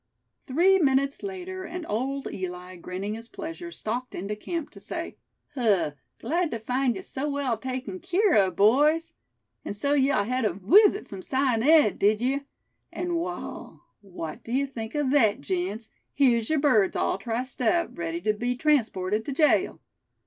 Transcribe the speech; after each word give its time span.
Three 0.47 0.79
minutes 0.79 1.21
later, 1.21 1.63
and 1.63 1.85
Old 1.87 2.27
Eli, 2.33 2.75
grinning 2.77 3.13
his 3.13 3.27
pleasure, 3.29 3.69
stalked 3.69 4.15
into 4.15 4.35
camp, 4.35 4.71
to 4.71 4.79
say: 4.79 5.15
"Huh! 5.53 5.91
glad 6.17 6.49
tuh 6.49 6.57
find 6.57 6.95
ye 6.95 7.03
so 7.03 7.29
well 7.29 7.55
taken 7.55 7.99
keer 7.99 8.33
of, 8.33 8.55
boys. 8.55 9.13
An' 9.63 9.75
so 9.75 9.93
yeou 9.93 10.23
hed 10.25 10.43
a 10.43 10.53
wisit 10.53 11.07
frum 11.07 11.21
Si 11.21 11.37
an' 11.37 11.61
Ed, 11.61 11.99
did 11.99 12.19
yeou; 12.19 12.39
an' 12.91 13.13
wall, 13.13 13.81
what 14.01 14.43
d'ye 14.43 14.65
think 14.65 14.95
o' 14.95 15.07
thet, 15.07 15.39
gents, 15.41 15.91
here's 16.15 16.49
yer 16.49 16.57
birds 16.57 16.95
all 16.95 17.19
triced 17.19 17.61
up, 17.61 17.95
ready 17.95 18.19
tew 18.19 18.33
be 18.33 18.55
transported 18.55 19.23
to 19.25 19.31
jail. 19.31 19.81